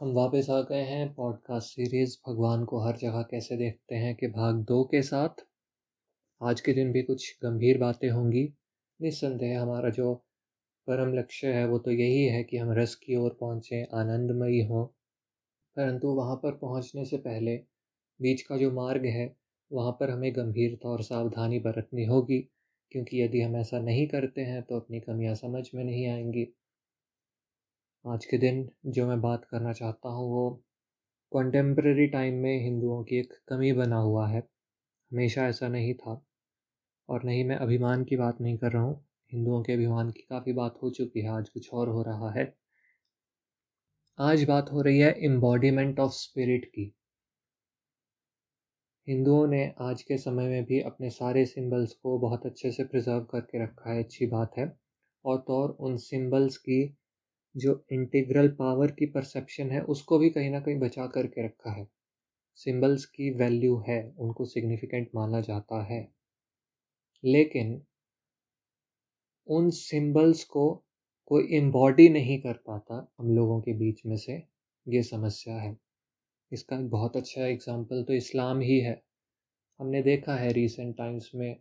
[0.00, 4.26] हम वापस आ गए हैं पॉडकास्ट सीरीज़ भगवान को हर जगह कैसे देखते हैं कि
[4.26, 5.28] भाग दो के साथ।
[6.42, 8.54] आज के दिन भी कुछ गंभीर बातें होंगी।
[9.02, 10.14] निस्संदेह हमारा जो
[10.86, 14.86] परम लक्ष्य है वो तो यही है कि हम रस की ओर पहुँचें, आनंदमयी हों।
[15.76, 17.56] परंतु वहाँ पर पहुँचने से पहले
[18.22, 19.36] बीच का जो मार्ग है,
[19.72, 22.50] वहाँ पर हमें गंभीरता और सावधानी बरतनी होगी।
[22.90, 26.54] क्योंकि यदि हम ऐसा नहीं करते हैं तो अपनी कमियाँ समझ में नहीं आएँगी।
[28.08, 30.50] आज के दिन जो मैं बात करना चाहता हूँ, वो
[31.32, 34.38] कंटेम्प्रेरी टाइम में हिंदुओं की एक कमी बना हुआ है।
[35.12, 36.26] हमेशा ऐसा नहीं था
[37.08, 40.52] और नहीं मैं अभिमान की बात नहीं कर रहा हूँ। हिंदुओं के अभिमान की काफ़ी
[40.52, 42.56] बात हो चुकी है, आज कुछ और हो रहा है।
[44.18, 46.94] आज बात हो रही है एम्बॉडीमेंट ऑफ़ स्पिरिट की।
[49.08, 53.20] हिंदुओं ने आज के समय में भी अपने सारे सिंबल्स को बहुत अच्छे से प्रिजर्व
[53.20, 54.76] करके रखा है, अच्छी बात है।
[55.24, 56.98] और तो और उन सिंबल्स की
[57.56, 61.88] जो इंटीग्रल पावर की परसेप्शन है, उसको भी कहीं ना कहीं बचा करके रखा है।
[62.54, 66.12] सिंबल्स की वैल्यू है, उनको सिग्निफिकेंट माना जाता है।
[67.24, 67.82] लेकिन
[69.48, 70.84] उन सिंबल्स को
[71.26, 74.42] कोई एम्बॉडी नहीं कर पाता हम लोगों के बीच में से,
[74.88, 75.76] ये समस्या है।
[76.52, 79.02] इसका बहुत अच्छा एग्ज़ाम्पल तो इस्लाम ही है।
[79.80, 81.56] हमने देखा है रिसेंट टाइम्स में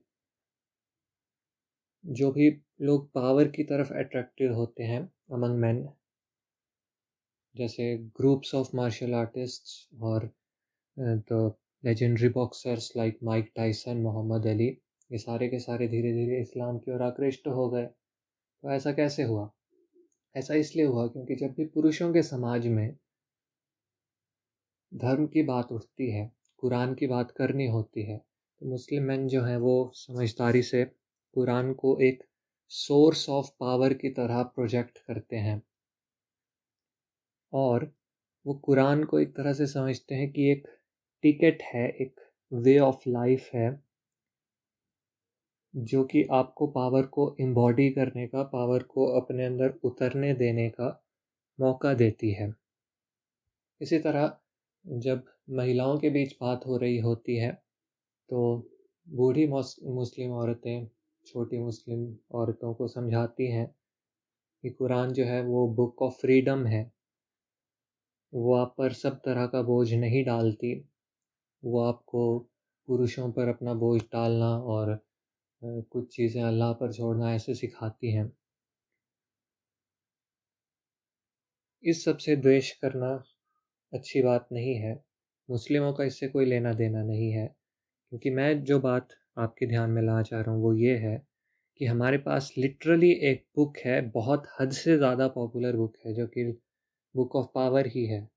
[2.06, 2.50] जो भी
[2.82, 5.78] लोग पावर की तरफ़ अट्रैक्टेड होते हैं अमंग मैन
[7.56, 7.86] जैसे
[8.18, 10.30] ग्रुप्स ऑफ़ मार्शल आर्टिस्ट्स और
[10.98, 14.68] the legendary boxers like Mike Tyson Muhammad Ali
[15.12, 19.24] ये सारे के सारे धीरे धीरे इस्लाम की ओर आकृष्ट हो गए। तो ऐसा कैसे
[19.24, 19.50] हुआ?
[20.36, 22.96] ऐसा इसलिए हुआ क्योंकि जब भी पुरुषों के समाज में
[24.92, 29.44] धर्म की बात उठती है, कुरान की बात करनी होती है तो मुस्लिम मैन जो
[29.44, 30.86] हैं वो समझदारी से
[31.36, 32.24] कुरान को एक
[32.72, 35.62] सोर्स ऑफ़ पावर की तरह प्रोजेक्ट करते हैं।
[37.54, 37.92] और
[38.46, 40.68] वो कुरान को एक तरह से समझते हैं कि एक
[41.24, 42.20] टिकट है, एक
[42.54, 43.84] वे ऑफ़ लाइफ है,
[45.76, 51.04] जो कि आपको पावर को एम्बॉडी करने का, पावर को अपने अंदर उतरने देने का
[51.60, 52.54] मौका देती है।
[53.82, 54.38] इसी तरह
[54.86, 57.52] जब महिलाओं के बीच बात हो रही होती है
[58.30, 58.70] तो
[59.08, 60.88] बूढ़ी मुस्लिम औरतें
[61.28, 63.68] छोटी मुस्लिम औरतों को समझाती हैं
[64.64, 66.92] कि कुरान जो है वो बुक ऑफ़ फ्रीडम है।
[68.34, 70.74] वो आप पर सब तरह का बोझ नहीं डालती।
[71.64, 72.40] वो आपको
[72.88, 75.00] पुरुषों पर अपना बोझ डालना और
[75.62, 78.32] कुछ चीज़ें अल्लाह पर छोड़ना ऐसे सिखाती हैं।
[81.84, 83.24] इस सबसे द्वेष करना
[83.94, 84.94] अच्छी बात नहीं है।
[85.50, 87.48] मुस्लिमों का इससे कोई लेना देना नहीं है।
[88.12, 89.08] क्योंकि मैं जो बात
[89.38, 91.18] आपके ध्यान में लाना चाह रहा हूँ, वो ये है
[91.80, 96.28] कि हमारे पास लिटरली एक बुक है, बहुत हद से ज़्यादा पॉपुलर बुक है, जो
[96.30, 96.46] कि
[97.16, 98.28] बुक ऑफ़ पावर ही है।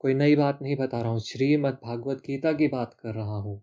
[0.00, 3.60] कोई नई बात नहीं बता रहा हूँ, श्रीमद भागवत गीता की बात कर रहा हूँ।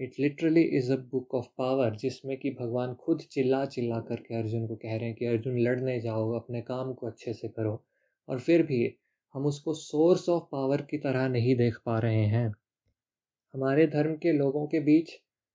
[0.00, 4.66] It literally is a book of power जिसमें कि भगवान खुद चिल्ला चिल्ला करके अर्जुन
[4.66, 7.82] को कह रहे हैं कि, अर्जुन, लड़ने जाओ, अपने काम को अच्छे से करो।
[8.28, 8.82] और फिर भी
[9.34, 12.50] हम उसको सोर्स ऑफ़ पावर की तरह नहीं देख पा रहे हैं।
[13.54, 15.10] हमारे धर्म के लोगों के बीच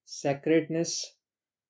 [0.05, 1.17] सेक्रेटनेस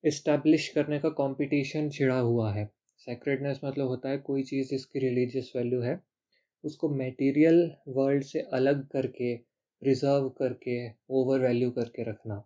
[0.04, 5.54] इस्टेब्लिश करने का कंपटीशन छिड़ा हुआ है। सेक्रेटनेस मतलब होता है कोई चीज़ जिसकी रिलीजियस
[5.56, 6.02] वैल्यू है,
[6.64, 9.36] उसको मटेरियल वर्ल्ड से अलग करके
[9.82, 12.44] प्रिजर्व करके ओवर वैल्यू करके रखना।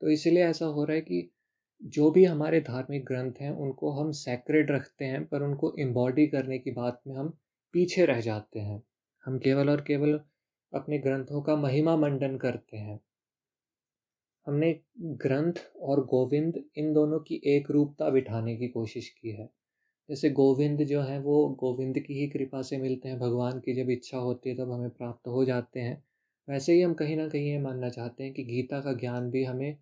[0.00, 1.30] तो इसलिए ऐसा हो रहा है कि
[1.84, 6.58] जो भी हमारे धार्मिक ग्रंथ हैं, उनको हम सेक्रेट रखते हैं, पर उनको एम्बॉडी करने
[6.58, 7.38] की बात में हम
[7.72, 8.82] पीछे रह जाते हैं।
[9.24, 10.20] हम केवल और केवल
[10.74, 13.00] अपने ग्रंथों का महिमा मंडन करते हैं।
[14.46, 19.50] हमने ग्रंथ और गोविंद इन दोनों की एक रूपता बिठाने की कोशिश की है।
[20.08, 23.90] जैसे गोविंद जो है, वो गोविंद की ही कृपा से मिलते हैं, भगवान की जब
[23.90, 26.04] इच्छा होती है, तब हमें प्राप्त हो जाते हैं।
[26.48, 29.44] वैसे ही हम कहीं ना कहीं ये मानना चाहते हैं कि गीता का ज्ञान भी
[29.44, 29.76] हमें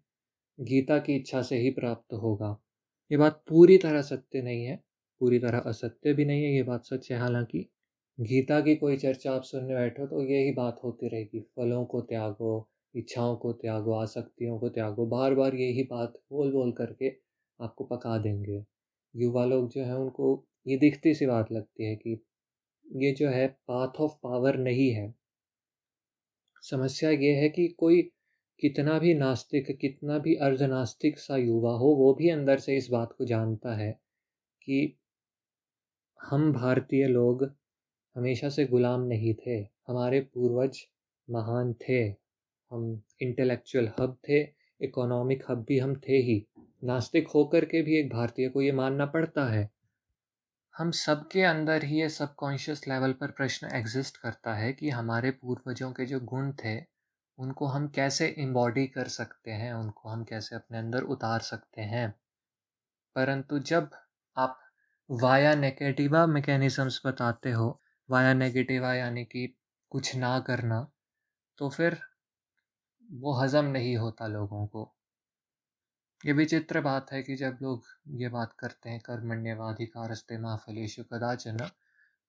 [0.61, 2.61] गीता की इच्छा से ही प्राप्त होगा।
[3.11, 4.85] ये बात पूरी तरह सत्य नहीं है,
[5.21, 7.67] पूरी तरह असत्य भी नहीं है, ये बात सच है। हालाँकि
[8.21, 12.69] गीता की कोई चर्चा आप सुनने बैठो तो यही बात होती रहेगी, फलों को त्यागो
[12.95, 17.13] इच्छाओं को त्यागो, आसक्तियों को त्यागो बार बार यही बात बोल बोल करके
[17.61, 18.65] आपको पका देंगे।
[19.17, 22.21] युवा लोग जो हैं उनको ये दिखती सी बात लगती है कि
[22.97, 25.15] ये जो है पाथ ऑफ़ पावर नहीं है।
[26.63, 28.03] समस्या ये है कि कोई
[28.61, 33.13] कितना भी नास्तिक, कितना भी अर्धनास्तिक सा युवा हो, वो भी अंदर से इस बात
[33.13, 34.01] को जानता है
[34.63, 34.99] कि
[36.21, 37.45] हम भारतीय लोग
[38.17, 39.59] हमेशा से गुलाम नहीं थे,
[39.89, 40.87] हमारे पूर्वज
[41.31, 42.30] महान थे।
[42.73, 44.43] हम इंटेलेक्चुअल हब थे
[44.81, 46.47] इकोनॉमिक हब भी हम थे ही।
[46.85, 49.71] नास्तिक होकर के भी एक भारतीय को ये मानना पड़ता है।
[50.79, 55.93] हम सबके अंदर ही ये सबकॉन्शियस लेवल पर प्रश्न एग्जिस्ट करता है कि हमारे पूर्वजों
[55.93, 56.85] के जो गुण थे,
[57.39, 62.15] उनको हम कैसे इम्बॉडी कर सकते हैं, उनको हम कैसे अपने अंदर उतार सकते हैं।
[63.15, 63.91] परंतु जब
[64.37, 64.61] आप
[65.11, 69.59] वाया नेगेटिवा मैकेनिज़म्स बताते हो वाया नेगेटिवा यानी कि
[69.91, 70.91] कुछ ना करना
[71.59, 71.99] तो फिर
[73.11, 74.95] वो हज़म नहीं होता लोगों को।
[76.27, 81.57] ये विचित्र बात है कि जब लोग ये बात करते हैं कर्मण्यवाधिकारस्ते माँ फलेशु कदाचन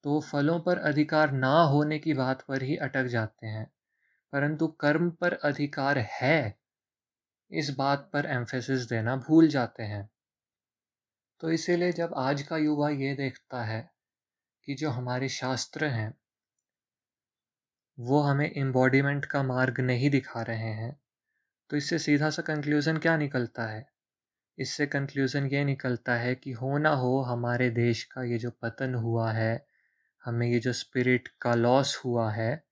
[0.04, 3.72] तो फलों पर अधिकार ना होने की बात पर ही अटक जाते हैं।
[4.34, 6.60] परंतु कर्म पर अधिकार है,
[7.52, 10.10] इस बात पर एम्फेसिस देना भूल जाते हैं।
[11.40, 13.92] तो इसीलिए जब आज का युवा ये देखता है
[14.64, 16.21] कि जो हमारे शास्त्र हैं
[18.00, 21.00] वो हमें एम्बॉडीमेंट का मार्ग नहीं दिखा रहे हैं।
[21.70, 23.88] तो इससे सीधा सा कंक्लूज़न क्या निकलता है?
[24.58, 28.96] इससे कंक्लूज़न ये निकलता है कि हो ना हो, हमारे देश का ये जो पतन
[28.96, 29.66] हुआ है,
[30.26, 32.64] हमें ये जो स्पिरिट का लॉस हुआ है,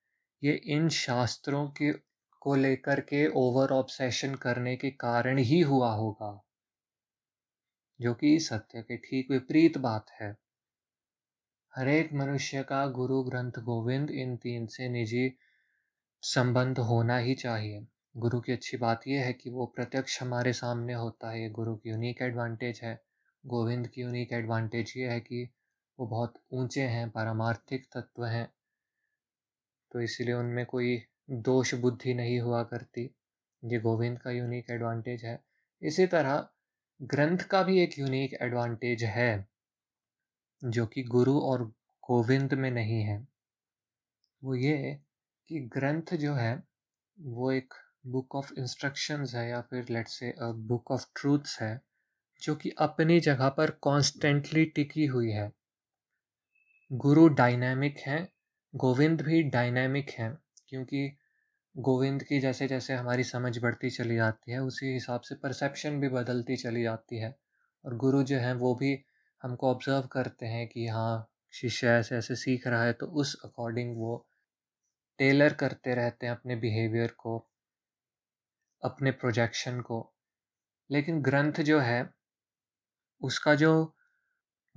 [0.44, 1.92] ये इन शास्त्रों के,
[2.40, 6.44] को लेकर के ओवर ऑब्सेशन करने के कारण ही हुआ होगा।
[8.00, 10.36] जो कि सत्य के ठीक विपरीत बात है।
[11.76, 15.36] हरेक मनुष्य का गुरु ग्रंथ गोविंद इन तीन से निजी
[16.22, 17.86] संबंध होना ही चाहिए।
[18.16, 21.90] गुरु की अच्छी बात यह है कि वो प्रत्यक्ष हमारे सामने होता है। गुरु की
[21.90, 23.02] यूनिक एडवांटेज है।
[23.46, 25.50] गोविंद की यूनिक एडवांटेज ये है कि
[26.00, 28.52] वो बहुत ऊँचे हैं, पारमार्थिक तत्व हैं।
[29.92, 33.14] तो इसलिए उनमें कोई दोष बुद्धि नहीं हुआ करती।
[33.64, 35.44] ये गोविंद का यूनिक एडवांटेज है।
[35.82, 36.48] इसी तरह
[37.02, 39.49] ग्रंथ का भी एक यूनिक एडवांटेज है।
[40.64, 41.64] जो कि गुरु और
[42.10, 43.28] गोविंद में नहीं है।
[44.44, 45.00] वो ये
[45.48, 46.62] कि ग्रंथ जो है,
[47.20, 47.74] वो एक
[48.06, 51.80] बुक ऑफ़ इंस्ट्रक्शंस है या फिर let's say book of truths है,
[52.42, 55.52] जो कि अपनी जगह पर कॉन्स्टेंटली टिकी हुई है।
[56.92, 58.28] गुरु डायनामिक हैं,
[58.76, 61.16] गोविंद भी डायनामिक हैं, क्योंकि
[61.78, 66.08] गोविंद की जैसे जैसे हमारी समझ बढ़ती चली जाती है, उसी हिसाब से परसेप्शन भी
[66.08, 67.36] बदलती चली जाती है।
[67.84, 69.04] और गुरु जो हैं, वो भी
[69.42, 73.96] हमको ऑब्ज़र्व करते हैं कि हाँ शिष्य ऐसे ऐसे सीख रहा है तो उस अकॉर्डिंग
[73.96, 74.26] वो
[75.18, 77.48] टेलर करते रहते हैं अपने बिहेवियर को,
[78.84, 80.14] अपने प्रोजेक्शन को।
[80.90, 82.10] लेकिन ग्रंथ जो है,
[83.22, 83.94] उसका जो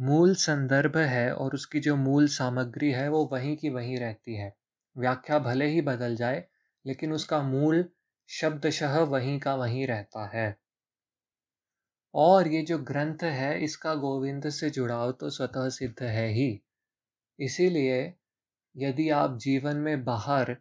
[0.02, 4.56] मूल संदर्भ है और उसकी जो मूल सामग्री है, वो वहीं की वहीं रहती है।
[4.98, 6.48] व्याख्या भले ही बदल जाए,
[6.86, 7.90] लेकिन उसका मूल
[8.28, 10.63] शब्दशः वहीं का वहीं रहता है।
[12.14, 16.62] और ये जो ग्रंथ है, इसका गोविंद से जुड़ाव तो स्वतः सिद्ध है ही।
[17.40, 18.14] इसीलिए
[18.76, 20.56] यदि आप जीवन में बाहर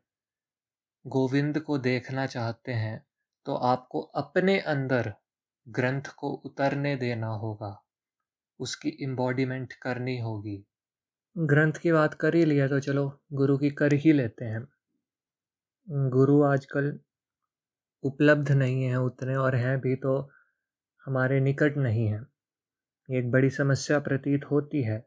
[1.04, 3.04] गोविंद को देखना चाहते हैं
[3.46, 5.12] तो आपको अपने अंदर
[5.66, 7.76] ग्रंथ को उतरने देना होगा।
[8.60, 10.62] उसकी एम्बॉडीमेंट करनी होगी।
[11.36, 14.62] ग्रंथ की बात कर ही लिया तो चलो, गुरु की कर ही लेते हैं।
[16.10, 16.98] गुरु आजकल
[18.04, 20.18] उपलब्ध नहीं है उतने और हैं भी तो
[21.04, 22.26] हमारे निकट नहीं है।
[23.10, 24.98] ये एक बड़ी समस्या प्रतीत होती है।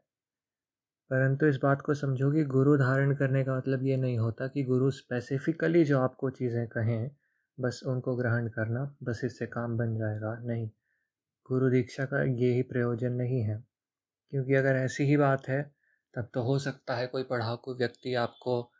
[1.10, 4.62] परंतु इस बात को समझो कि गुरु धारण करने का मतलब ये नहीं होता कि
[4.62, 7.10] गुरु स्पेसिफिकली जो आपको चीज़ें कहें,
[7.60, 10.70] बस उनको ग्रहण करना, बस इससे काम बन जाएगा। नहीं,
[11.50, 13.64] गुरु दीक्षा का ये ही प्रयोजन नहीं है।
[14.30, 15.74] क्योंकि अगर ऐसी ही बात है,
[16.14, 18.72] तब तो हो सकता है कोई पढ़ाकू व्यक्ति आपको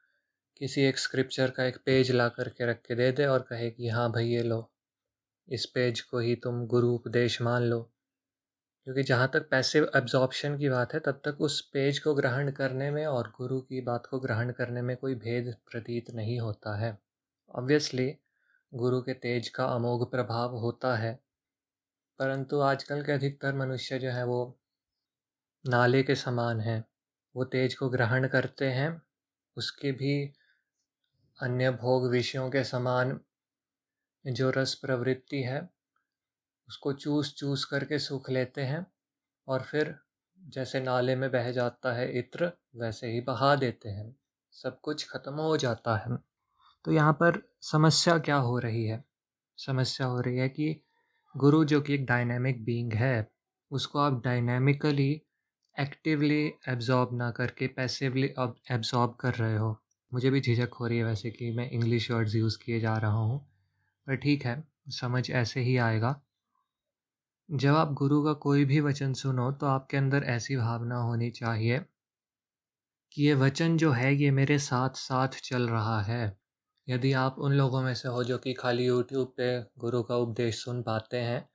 [0.58, 3.88] किसी एक स्क्रिप्चर का एक पेज ला करके रख के दे दे और कहे कि
[3.88, 4.72] हाँ भाई ये लो।
[5.48, 7.92] इस पेज को ही तुम गुरु उपदेश मान लो।
[8.84, 12.90] क्योंकि जहाँ तक पैसे एब्जॉर्प्शन की बात है, तब तक उस पेज को ग्रहण करने
[12.90, 16.98] में और गुरु की बात को ग्रहण करने में कोई भेद प्रतीत नहीं होता है।
[17.54, 18.16] ऑब्वियसली
[18.74, 21.20] गुरु के तेज का अमोघ प्रभाव होता है।
[22.18, 24.58] परंतु आजकल के अधिकतर मनुष्य जो है, वो
[25.68, 26.84] नाले के समान हैं।
[27.36, 29.02] वो तेज को ग्रहण करते हैं,
[29.56, 30.32] उसके भी
[31.40, 33.20] अन्य भोग विषयों के समान
[34.32, 35.68] जो रस प्रवृत्ति है,
[36.68, 38.86] उसको चूस चूस करके सूख लेते हैं
[39.48, 39.98] और फिर
[40.40, 44.16] जैसे नाले में बह जाता है इत्र, वैसे ही बहा देते हैं।
[44.52, 46.18] सब कुछ ख़त्म हो जाता है।
[46.84, 49.04] तो यहाँ पर समस्या क्या हो रही है?
[49.56, 50.80] समस्या हो रही है कि
[51.36, 53.28] गुरु जो कि एक डायनेमिक बीइंग है,
[53.70, 55.22] उसको आप डायनेमिकली
[55.80, 58.26] एक्टिवली एब्जॉर्ब ना करके पैसिवली
[58.70, 59.82] एब्जॉर्ब कर रहे हो।
[60.14, 63.12] मुझे भी झिझक हो रही है वैसे कि मैं इंग्लिश वर्ड्स यूज़ किए जा रहा
[63.12, 63.55] हूँ।
[64.06, 66.20] पर ठीक है, समझ ऐसे ही आएगा।
[67.48, 71.80] जब आप गुरु का कोई भी वचन सुनो तो आपके अंदर ऐसी भावना होनी चाहिए
[73.12, 76.36] कि ये वचन जो है, ये मेरे साथ साथ चल रहा है।
[76.88, 79.48] यदि आप उन लोगों में से हो, जो कि खाली यूट्यूब पे
[79.78, 81.48] गुरु का उपदेश सुन पाते हैं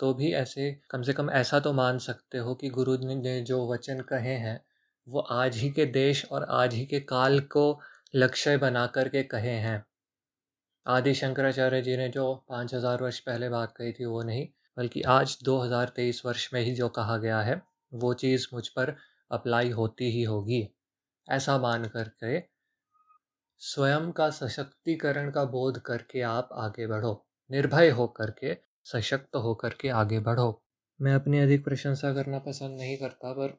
[0.00, 3.66] तो भी ऐसे, कम से कम ऐसा तो मान सकते हो कि गुरु ने जो
[3.72, 4.60] वचन कहे हैं,
[5.06, 7.80] वो आज ही के देश और आज ही के काल को
[8.14, 9.84] लक्ष्य बना कर के कहे हैं।
[10.86, 15.02] आदि शंकराचार्य जी ने जो पाँच हज़ार वर्ष पहले बात कही थी, वो नहीं, बल्कि
[15.02, 18.94] आज 2023 वर्ष में ही जो कहा गया है, वो चीज़ मुझ पर
[19.30, 20.68] अप्लाई होती ही होगी।
[21.28, 22.40] ऐसा मान करके
[23.62, 29.88] स्वयं का सशक्तिकरण का बोध करके आप आगे बढ़ो, निर्भय हो करके सशक्त हो करके
[29.88, 30.50] आगे बढ़ो।
[31.00, 33.58] मैं अपनी अधिक प्रशंसा करना पसंद नहीं करता, पर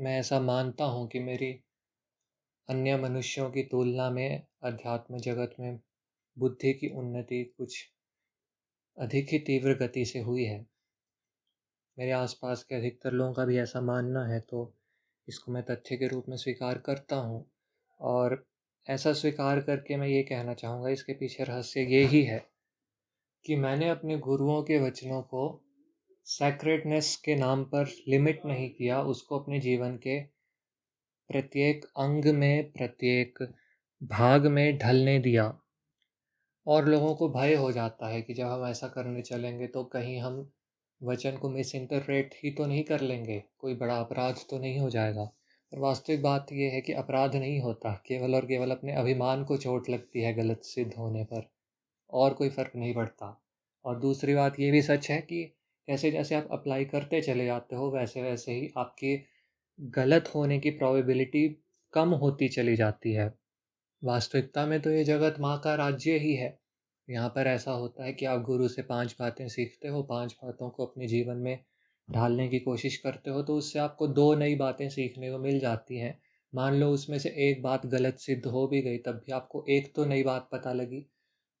[0.00, 1.52] मैं ऐसा मानता हूँ कि मेरी
[2.68, 5.80] अन्य मनुष्यों की तुलना में अध्यात्म जगत में
[6.36, 7.76] बुद्धि की उन्नति कुछ
[8.98, 10.66] अधिक ही तीव्र गति से हुई है।
[11.96, 14.72] मेरे आसपास के अधिकतर लोगों का भी ऐसा मानना है तो
[15.28, 17.44] इसको मैं तथ्य के रूप में स्वीकार करता हूँ।
[18.00, 18.44] और
[18.86, 22.44] ऐसा स्वीकार करके मैं ये कहना चाहूँगा, इसके पीछे रहस्य ये ही है
[23.44, 25.60] कि मैंने अपने गुरुओं के वचनों को
[26.26, 30.20] सैक्रेटनेस के नाम पर लिमिट नहीं किया, उसको अपने जीवन के
[31.30, 33.38] प्रत्येक अंग में, प्रत्येक
[34.00, 35.46] भाग में ढलने दिया।
[36.66, 40.18] और लोगों को भय हो जाता है कि जब हम ऐसा करने चलेंगे तो कहीं
[40.20, 40.50] हम
[41.00, 44.90] वचन को मिस इंटरप्रेट ही तो नहीं कर लेंगे, कोई बड़ा अपराध तो नहीं हो
[44.90, 45.24] जाएगा।
[45.72, 49.56] पर वास्तविक बात यह है कि अपराध नहीं होता, केवल और केवल अपने अभिमान को
[49.56, 51.48] चोट लगती है गलत सिद्ध होने पर,
[52.12, 53.36] और कोई फ़र्क नहीं पड़ता।
[53.84, 55.44] और दूसरी बात ये भी सच है कि
[55.88, 59.20] जैसे जैसे आप अप्लाई करते चले जाते हो, वैसे वैसे ही आपके
[59.78, 61.48] गलत होने की प्रोबेबिलिटी
[61.92, 63.32] कम होती चली जाती है।
[64.02, 66.58] वास्तविकता में तो ये जगत माँ का राज्य ही है।
[67.08, 70.68] यहाँ पर ऐसा होता है कि आप गुरु से पाँच बातें सीखते हो, पाँच बातों
[70.70, 71.58] को अपने जीवन में
[72.08, 75.98] ढालने की कोशिश करते हो तो उससे आपको दो नई बातें सीखने को मिल जाती
[75.98, 76.18] हैं।
[76.52, 79.94] मान लो उसमें से एक बात गलत सिद्ध हो भी गई, तब भी आपको एक
[79.96, 81.06] तो नई बात पता लगी।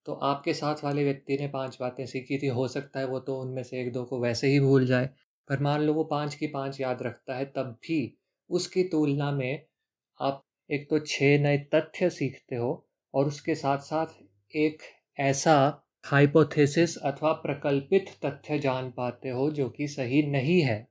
[0.06, 3.38] तो आपके साथ वाले व्यक्ति ने पाँच बातें सीखी थी, हो सकता है वो तो
[3.40, 5.10] उनमें से एक दो को वैसे ही भूल जाए।
[5.48, 8.18] पर मान लो वो पाँच की पाँच याद रखता है, तब भी
[8.50, 9.66] उसकी तुलना में
[10.20, 14.06] आप एक तो छः नए तथ्य सीखते हो और उसके साथ साथ
[14.56, 14.78] एक
[15.20, 20.88] ऐसा हाइपोथेसिस अथवा प्रकल्पित तथ्य जान पाते हो जो कि सही नहीं है।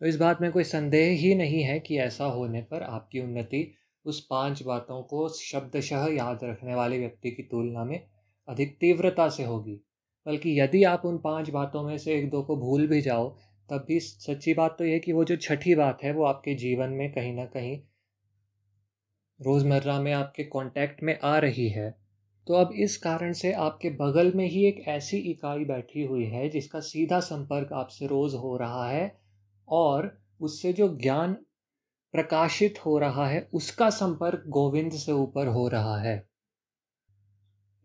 [0.00, 3.74] तो इस बात में कोई संदेह ही नहीं है कि ऐसा होने पर आपकी उन्नति
[4.04, 8.06] उस पाँच बातों को शब्दशः याद रखने वाले व्यक्ति की तुलना में
[8.48, 9.80] अधिक तीव्रता से होगी।
[10.26, 13.38] बल्कि यदि आप उन पाँच बातों में से एक दो को भूल भी जाओ,
[13.70, 16.90] तब भी सच्ची बात तो यह कि वो जो छठी बात है, वो आपके जीवन
[16.90, 17.80] में कहीं ना कहीं
[19.42, 21.90] रोज़मर्रा में आपके कांटेक्ट में आ रही है
[22.46, 26.48] तो अब इस कारण से आपके बगल में ही एक ऐसी इकाई बैठी हुई है
[26.48, 29.20] जिसका सीधा संपर्क आपसे रोज़ हो रहा है
[29.68, 31.36] और उससे जो ज्ञान
[32.12, 36.28] प्रकाशित हो रहा है, उसका संपर्क गोविंद से ऊपर हो रहा है।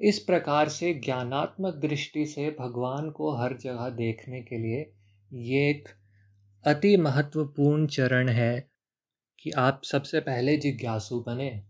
[0.01, 4.93] इस प्रकार से ज्ञानात्मक दृष्टि से भगवान को हर जगह देखने के लिए
[5.33, 5.89] ये एक
[6.65, 8.69] अति महत्वपूर्ण चरण है।
[9.39, 11.63] कि आप सबसे पहले जिज्ञासु बने।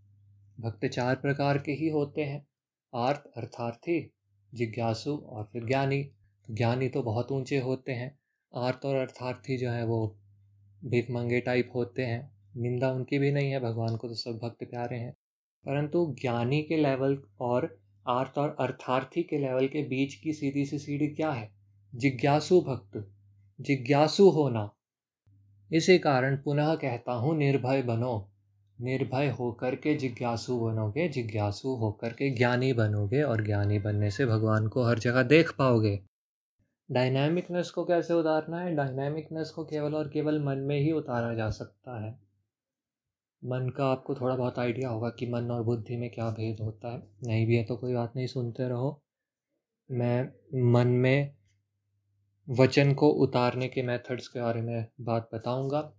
[0.59, 2.47] भक्त चार प्रकार के ही होते हैं।
[2.95, 4.13] आर्थ अर्थार्थी,
[4.53, 6.11] जिज्ञासु और फिर ज्ञानी।
[6.51, 8.19] ज्ञानी तो बहुत ऊँचे होते हैं।
[8.55, 10.17] आर्थ और अर्थार्थी जो है वो
[10.85, 14.97] भिकमंगे टाइप होते हैं। निंदा उनकी भी नहीं है, भगवान को तो सब भक्त प्यारे
[14.97, 15.11] हैं।
[15.65, 20.79] परंतु ज्ञानी के लेवल और आर्थ और अर्थार्थी के लेवल के बीच की सीधी सी
[20.79, 21.51] सीढ़ी क्या है?
[21.95, 23.13] जिज्ञासु भक्त।
[23.61, 24.76] जिज्ञासु होना।
[25.73, 28.29] इसी कारण पुनः कहता हूँ, निर्भय बनो।
[28.81, 34.67] निर्भय होकर के जिज्ञासु बनोगे, जिज्ञासु होकर के ज्ञानी बनोगे और ज्ञानी बनने से भगवान
[34.67, 35.99] को हर जगह देख पाओगे।
[36.91, 38.75] डायनामिकनेस को कैसे उतारना है?
[38.75, 42.19] डायनामिकनेस को केवल और केवल मन में ही उतारा जा सकता है।
[43.45, 46.93] मन का आपको थोड़ा बहुत आइडिया होगा कि मन और बुद्धि में क्या भेद होता
[46.93, 49.03] है। नहीं भी है तो कोई बात नहीं, सुनते रहो।
[49.91, 50.29] मैं,
[50.71, 51.36] मन में
[52.47, 55.93] वचन को उतारने के मेथड्स के बारे में बात बताऊँगा।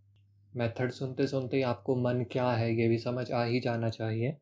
[0.57, 4.37] मेथड सुनते सुनते ही आपको मन क्या है, ये भी समझ आ ही जाना चाहिए।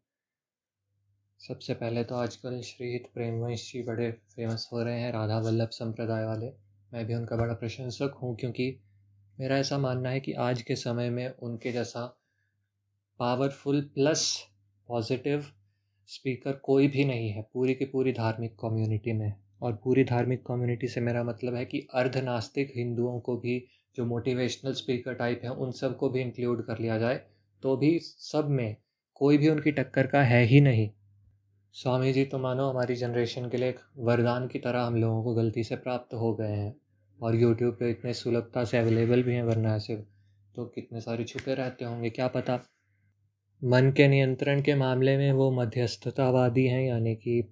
[1.41, 6.25] सबसे पहले तो आजकल श्रीहित प्रेमवंश जी बड़े फ़ेमस हो रहे हैं, राधा वल्लभ संप्रदाय
[6.25, 6.47] वाले।
[6.93, 8.81] मैं भी उनका बड़ा प्रशंसक हूँ, क्योंकि
[9.41, 12.07] मेरा ऐसा मानना है कि आज के समय में उनके जैसा
[13.21, 14.47] पावरफुल प्लस
[14.89, 15.47] पॉजिटिव
[16.07, 20.89] स्पीकर कोई भी नहीं है, पूरी की पूरी धार्मिक कम्युनिटी में। और पूरी धार्मिक कम्युनिटी
[20.89, 23.63] से मेरा मतलब है कि अर्ध नास्तिक हिंदुओं को भी,
[23.97, 27.21] जो मोटिवेशनल स्पीकर टाइप हैं, उन सबको भी इंक्लूड कर लिया जाए
[27.63, 28.77] तो भी सब में
[29.15, 30.89] कोई भी उनकी टक्कर का है ही नहीं।
[31.75, 35.35] स्वामी जी तो मानो हमारी जनरेशन के लिए एक वरदान की तरह हम लोगों को
[35.35, 36.75] गलती से प्राप्त हो गए हैं,
[37.21, 39.97] और यूट्यूब पे इतने सुलभता से अवेलेबल भी हैं, वरना ऐसे
[40.55, 42.61] तो कितने सारे छुपे रहते होंगे, क्या पता?
[43.63, 47.43] मन के नियंत्रण के मामले में वो मध्यस्थतावादी हैं, यानी कि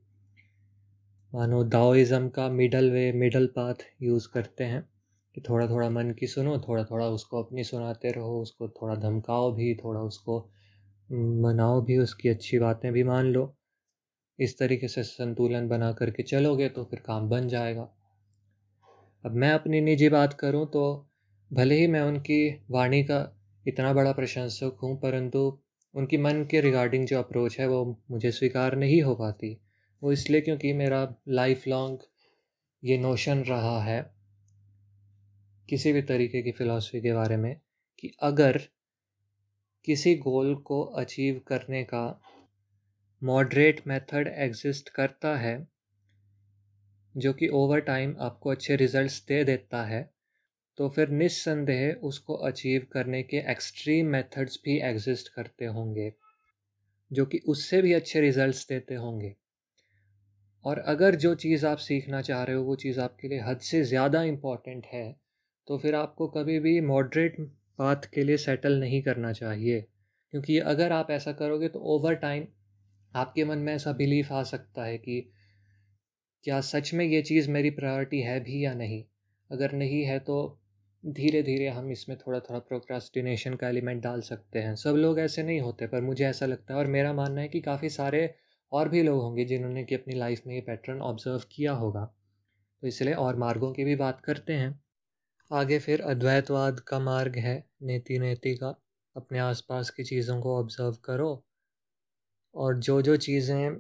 [1.35, 4.83] मानो दाओइज़्म का middle way middle path use करते हैं
[5.35, 9.51] कि थोड़ा थोड़ा मन की सुनो थोड़ा थोड़ा उसको अपनी सुनाते रहो, उसको थोड़ा धमकाओ
[9.53, 10.39] भी, थोड़ा उसको
[11.43, 13.55] मनाओ भी, उसकी अच्छी बातें भी मान लो।
[14.39, 17.89] इस तरीके से संतुलन बना करके चलोगे तो फिर काम बन जाएगा।
[19.25, 20.85] अब मैं अपनी निजी बात करूँ तो
[21.51, 23.21] भले ही मैं उनकी वाणी का
[23.67, 25.59] इतना बड़ा प्रशंसक हूँ, परंतु
[25.95, 29.57] उनकी मन के रिगार्डिंग जो अप्रोच है वो मुझे स्वीकार नहीं हो पाती।
[30.05, 31.99] वो इसलिए क्योंकि मेरा लाइफ लॉन्ग
[32.83, 34.01] ये नोशन रहा है
[35.69, 37.55] किसी भी तरीके की फ़िलासफ़ी के बारे में
[37.99, 38.59] कि अगर
[39.85, 42.03] किसी गोल को अचीव करने का
[43.23, 45.67] मॉडरेट मेथड एग्जिस्ट करता है,
[47.17, 50.03] जो कि ओवर टाइम आपको अच्छे रिजल्ट्स दे देता है
[50.79, 56.13] तो फिर निस्संदेह उसको अचीव करने के एक्सट्रीम मेथड्स भी एग्जिस्ट करते होंगे,
[57.11, 59.35] जो कि उससे भी अच्छे रिजल्ट्स देते होंगे।
[60.65, 63.83] और अगर जो चीज़ आप सीखना चाह रहे हो, वो चीज़ आपके लिए हद से
[63.85, 65.05] ज़्यादा इंपॉर्टेंट है
[65.69, 67.37] तो फिर आपको कभी भी मॉडरेट
[67.79, 69.81] पाथ के लिए सेटल नहीं करना चाहिए।
[70.33, 72.47] क्योंकि अगर आप ऐसा करोगे तो ओवर टाइम
[73.13, 75.21] आपके मन में ऐसा बिलीफ आ सकता है कि,
[76.45, 79.05] क्या सच में ये चीज़ मेरी प्रायोरिटी है भी या नहीं?
[79.51, 80.37] अगर नहीं है तो
[81.05, 85.43] धीरे धीरे हम इसमें थोड़ा थोड़ा प्रोक्रास्टिनेशन का एलिमेंट डाल सकते हैं। सब लोग ऐसे
[85.43, 88.27] नहीं होते, पर मुझे ऐसा लगता है और मेरा मानना है कि काफ़ी सारे
[88.75, 92.05] और भी लोग होंगे जिन्होंने कि अपनी लाइफ में ये पैटर्न ऑब्ज़र्व किया होगा।
[92.83, 94.79] तो इसलिए और मार्गों की भी बात करते हैं।
[95.51, 98.75] आगे फिर अद्वैतवाद का मार्ग है नेति नेति का।
[99.17, 101.43] अपने आसपास की चीज़ों को ऑब्ज़र्व करो।
[102.55, 103.75] और जो जो चीज़ें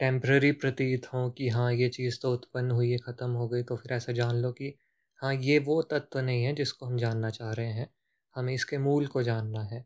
[0.00, 3.76] टेम्प्ररी प्रतीत हों कि हाँ ये चीज़ तो उत्पन्न हुई है ख़त्म हो गई तो
[3.76, 4.74] फिर ऐसा जान लो कि
[5.22, 7.88] हाँ ये वो तत्व नहीं है जिसको हम जानना चाह रहे हैं।
[8.36, 9.84] हमें इसके मूल को जानना है।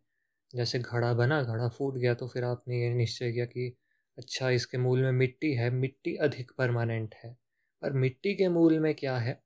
[0.55, 3.73] जैसे घड़ा बना, घड़ा फूट गया तो फिर आपने ये निश्चय किया कि
[4.19, 7.37] अच्छा इसके मूल में मिट्टी है, मिट्टी अधिक परमानेंट है।
[7.83, 9.43] पर मिट्टी के मूल में क्या है?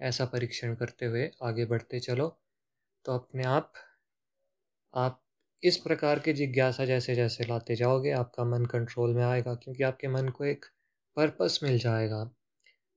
[0.00, 2.40] ऐसा परीक्षण करते हुए आगे बढ़ते चलो।
[3.04, 3.72] तो अपने आप
[4.94, 5.24] आप
[5.62, 10.08] इस प्रकार के जिज्ञासा जैसे जैसे लाते जाओगे, आपका मन कंट्रोल में आएगा, क्योंकि आपके
[10.08, 10.64] मन को एक
[11.16, 12.24] पर्पस मिल जाएगा।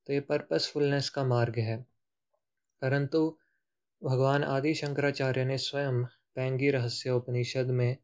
[0.07, 1.85] तो ये पर्पसफुलनेस का मार्ग है।
[2.81, 3.37] परंतु,
[4.03, 7.97] भगवान आदि शंकराचार्य ने स्वयं पैंगी रहस्य उपनिषद में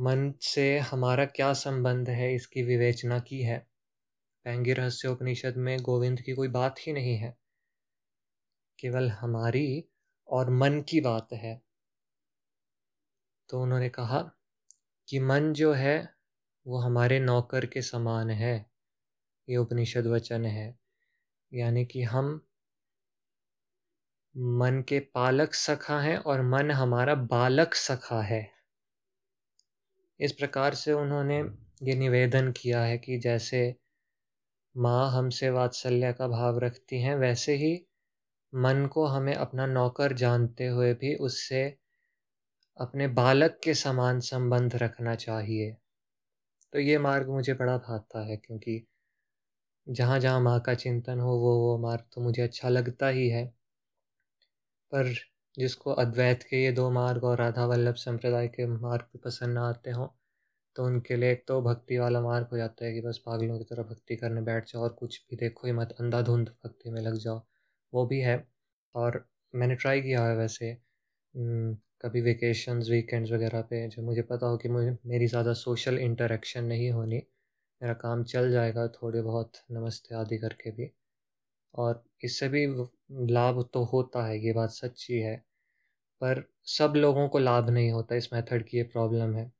[0.00, 3.66] मन से हमारा क्या संबंध है, इसकी विवेचना की है।
[4.44, 7.38] पैंगी रहस्य उपनिषद में गोविंद की कोई बात ही नहीं है।
[8.78, 9.84] केवल हमारी
[10.28, 11.62] और मन की बात है।
[13.48, 14.32] तो उन्होंने कहा
[15.08, 16.14] कि मन जो है,
[16.66, 18.70] वो हमारे नौकर के समान है।
[19.48, 20.78] ये उपनिषद वचन है।
[21.54, 22.46] यानी कि हम
[24.36, 28.59] मन के पालक सखा हैं और मन हमारा बालक सखा है।
[30.20, 31.38] इस प्रकार से उन्होंने
[31.82, 33.62] ये निवेदन किया है कि जैसे
[34.74, 37.72] माँ हमसे वात्सल्य का भाव रखती हैं, वैसे ही
[38.52, 41.64] मन को हमें अपना नौकर जानते हुए भी उससे
[42.78, 45.70] अपने बालक के समान संबंध रखना चाहिए।
[46.72, 48.82] तो ये मार्ग मुझे बड़ा भाता है, क्योंकि
[49.86, 53.44] जहाँ जहाँ माँ का चिंतन हो वो वो मार्ग तो मुझे अच्छा लगता ही है।
[54.92, 55.12] पर
[55.56, 59.68] जिसको अद्वैत के ये दो मार्ग और राधा वल्लभ संप्रदाय के मार्ग भी पसंद ना
[59.68, 60.08] आते हों
[60.76, 63.64] तो उनके लिए एक तो भक्ति वाला मार्ग हो जाता है कि बस पागलों की
[63.66, 67.16] तरह भक्ति करने बैठ जाओ और कुछ भी देखो ही मत, अंधाधुंध भक्ति में लग
[67.18, 67.42] जाओ।
[67.92, 68.36] वो भी है,
[68.94, 70.72] और मैंने ट्राई किया है वैसे
[72.02, 76.64] कभी वेकेशंस वीकेंड्स वगैरह पे, जब मुझे पता हो कि मुझे, मेरी ज़्यादा सोशल इंटरेक्शन
[76.66, 77.16] नहीं होनी,
[77.80, 80.90] मेरा काम चल जाएगा थोड़े बहुत, नमस्ते आदि करके भी।
[81.74, 82.66] और इससे भी
[83.32, 85.36] लाभ तो होता है, ये बात सच्ची है।
[86.20, 89.52] पर सब लोगों को लाभ नहीं होता, इस मेथड की ये प्रॉब्लम है।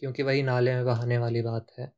[0.00, 1.92] क्योंकि वही नाले में बहाने वाली बात है।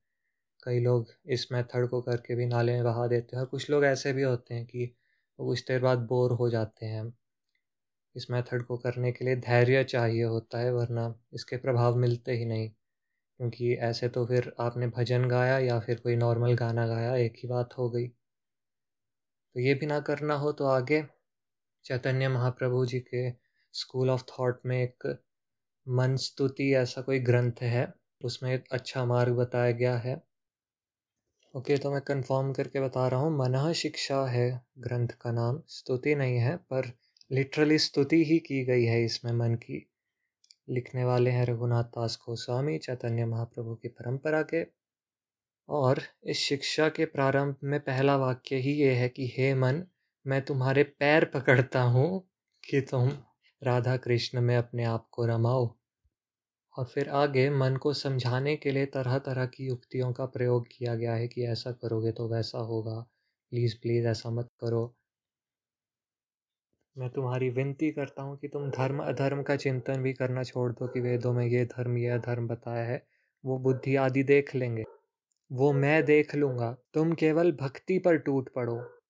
[0.64, 3.84] कई लोग इस मेथड को करके भी नाले में बहा देते हैं और कुछ लोग
[3.84, 4.86] ऐसे भी होते हैं कि
[5.38, 7.14] कुछ देर बाद बोर हो जाते हैं।
[8.16, 12.44] इस मेथड को करने के लिए धैर्य चाहिए होता है, वरना इसके प्रभाव मिलते ही
[12.44, 12.70] नहीं।
[13.38, 17.48] क्योंकि ऐसे तो फिर आपने भजन गाया या फिर कोई नॉर्मल गाना गाया, एक ही
[17.48, 18.12] बात हो गई।
[19.56, 21.02] तो ये भी ना करना हो तो आगे
[21.84, 23.30] चैतन्य महाप्रभु जी के
[23.74, 25.06] स्कूल ऑफ़ थॉट में एक
[25.86, 27.92] मन स्तुति ऐसा कोई ग्रंथ है,
[28.24, 30.14] उसमें एक अच्छा मार्ग बताया गया है।
[31.54, 36.14] ओके तो मैं कंफर्म करके बता रहा हूँ, मना शिक्षा है ग्रंथ का नाम, स्तुति
[36.14, 36.92] नहीं है, पर
[37.30, 39.86] लिटरली स्तुति ही की गई है इसमें मन की।
[40.68, 44.62] लिखने वाले हैं रघुनाथ दास गोस्वामी, चैतन्य महाप्रभु की परंपरा के
[45.70, 49.82] और इस शिक्षा के प्रारंभ में पहला वाक्य ही ये है कि हे मन
[50.26, 52.08] मैं तुम्हारे पैर पकड़ता हूँ
[52.64, 53.08] कि तुम
[53.62, 55.68] राधा कृष्ण में अपने आप को रमाओ
[56.74, 61.14] और फिर आगे मन को समझाने के लिए तरह-तरह की युक्तियों का प्रयोग किया गया
[61.14, 63.00] है कि ऐसा करोगे तो वैसा होगा,
[63.52, 64.84] प्लीज़ प्लीज़ ऐसा मत करो।
[66.96, 71.00] मैं तुम्हारी विनती करता हूँ कि तुम धर्म-अधर्म का चिंतन भी करना छोड़ दो कि
[71.00, 73.02] वेदों में ये धर्म, यह धर्म बताया है,
[73.44, 74.84] वो बुद्धि आदि देख लेंगे।
[75.52, 79.00] वो मैं देख लूँगा, तुम केवल भक्ति पर टूट पड़ो।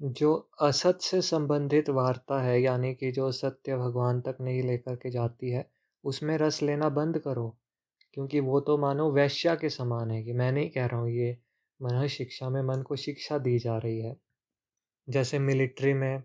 [0.00, 5.10] जो असत से संबंधित वार्ता है यानी कि जो सत्य भगवान तक नहीं लेकर के
[5.10, 5.70] जाती है,
[6.04, 7.56] उसमें रस लेना बंद करो।
[8.12, 11.38] क्योंकि वो तो मानो वैश्या के समान है कि मैं नहीं कह रहा हूँ ये
[11.82, 14.16] मन शिक्षा में मन को शिक्षा दी जा रही है।
[15.08, 16.22] जैसे मिलिट्री में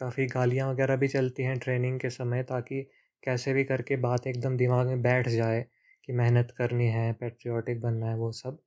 [0.00, 2.82] काफ़ी गालियाँ वगैरह भी चलती हैं ट्रेनिंग के समय ताकि
[3.22, 5.66] कैसे भी करके बात एकदम दिमाग में बैठ जाए।
[6.04, 8.58] कि मेहनत करनी है पेट्रियाटिक बनना है, वो सब,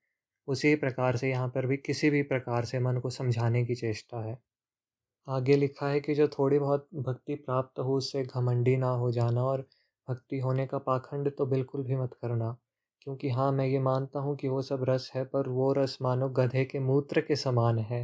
[0.47, 4.21] उसी प्रकार से यहाँ पर भी किसी भी प्रकार से मन को समझाने की चेष्टा
[4.23, 4.38] है।
[5.28, 9.43] आगे लिखा है कि जो थोड़ी बहुत भक्ति प्राप्त हो, उससे घमंडी ना हो जाना
[9.43, 9.62] और
[10.08, 12.56] भक्ति होने का पाखंड तो बिल्कुल भी मत करना,
[13.02, 16.30] क्योंकि हाँ मैं ये मानता हूँ कि वो सब रस है, पर वो रस मानो
[16.32, 18.04] गधे के मूत्र के समान है।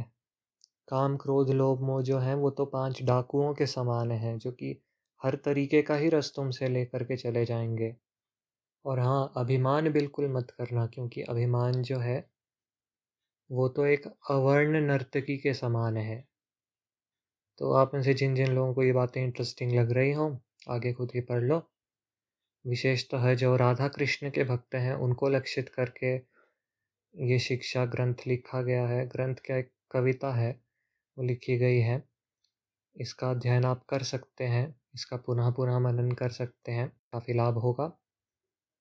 [0.88, 4.76] काम, क्रोध, लोभ, मोह जो हैं, वो तो पाँच डाकुओं के समान हैं, जो कि
[5.20, 7.96] हर तरीके का ही रस तुमसे लेकर के चले जाएँगे।
[8.84, 12.18] और हाँ अभिमान बिल्कुल मत करना क्योंकि अभिमान जो है,
[13.50, 16.24] वो तो एक अवर्ण नर्तकी के समान है।
[17.60, 20.30] तो आप में से जिन जिन लोगों को ये बातें इंटरेस्टिंग लग रही हों,
[20.68, 21.62] आगे खुद ही पढ़ लो।
[22.64, 26.14] विशेषतः जो राधा कृष्ण के भक्त हैं, उनको लक्षित करके
[27.14, 30.50] ये शिक्षा ग्रंथ लिखा गया है। ग्रंथ क्या एक कविता है,
[31.16, 32.02] वो लिखी गई है।
[32.96, 37.58] इसका अध्ययन आप कर सकते हैं, इसका पुनः पुनः मनन कर सकते हैं, काफ़ी लाभ
[37.58, 37.92] होगा।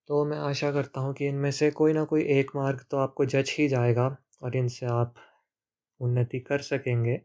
[0.10, 3.26] तो मैं आशा करता हूँ कि इनमें से कोई ना कोई एक मार्ग तो आपको
[3.26, 5.16] जच ही जाएगा और इनसे आप
[6.00, 7.22] उन्नति कर सकेंगे।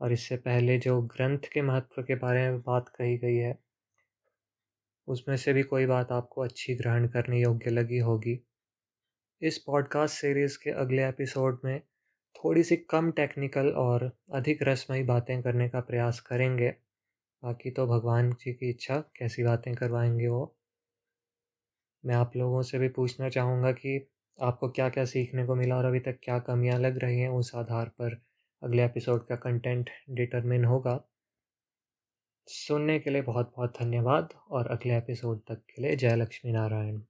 [0.00, 3.58] और इससे पहले जो ग्रंथ के महत्व के बारे में बात कही गई है,
[5.08, 8.38] उसमें से भी कोई बात आपको अच्छी ग्रहण करने योग्य लगी होगी।
[9.42, 11.80] इस पॉडकास्ट सीरीज़ के अगले एपिसोड में
[12.36, 16.70] थोड़ी सी कम टेक्निकल और अधिक रसमयी बातें करने का प्रयास करेंगे।
[17.42, 20.54] बाकी तो भगवान जी की इच्छा, कैसी बातें करवाएँगे वो
[22.06, 24.08] मैं आप लोगों से भी पूछना चाहूँगा कि
[24.42, 27.54] आपको क्या क्या सीखने को मिला और अभी तक क्या कमियाँ लग रही हैं उस
[27.54, 28.22] आधार पर
[28.62, 31.04] अगले एपिसोड का कंटेंट डिटरमिन होगा।
[32.46, 37.02] सुनने के लिए बहुत बहुत धन्यवाद और अगले एपिसोड तक के लिए जय लक्ष्मी नारायण।